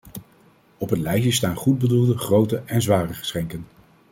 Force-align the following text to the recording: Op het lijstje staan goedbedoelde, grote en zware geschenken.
Op 0.77 0.89
het 0.89 0.99
lijstje 0.99 1.31
staan 1.31 1.55
goedbedoelde, 1.55 2.17
grote 2.17 2.61
en 2.65 2.81
zware 2.81 3.13
geschenken. 3.13 3.65